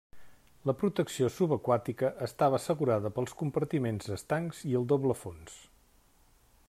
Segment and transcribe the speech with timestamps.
[0.69, 5.61] La protecció subaquàtica estava assegurada pels compartiments estancs i el doble fons.